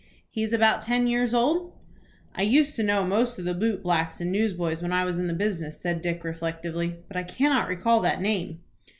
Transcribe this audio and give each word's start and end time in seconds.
"He 0.31 0.41
is 0.41 0.51
about 0.51 0.81
ten 0.81 1.05
years 1.05 1.31
old?" 1.31 1.73
"I 2.33 2.41
used 2.41 2.75
to 2.75 2.81
know 2.81 3.05
most 3.05 3.37
of 3.37 3.45
the 3.45 3.53
boot 3.53 3.83
blacks 3.83 4.19
and 4.19 4.31
newsboys 4.31 4.81
when 4.81 4.91
I 4.91 5.05
was 5.05 5.19
in 5.19 5.27
the 5.27 5.33
business," 5.35 5.79
said 5.79 6.01
Dick, 6.01 6.23
reflectively; 6.23 6.97
"but 7.07 7.17
I 7.17 7.21
cannot 7.23 7.67
recall 7.69 7.99
that 8.01 8.19
name." 8.19 8.61